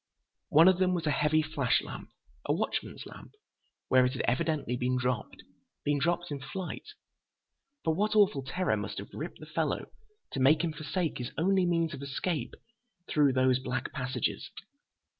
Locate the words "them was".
0.79-1.05